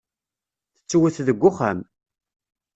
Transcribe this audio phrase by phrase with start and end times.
[0.77, 1.79] Tettwet deg uxxam.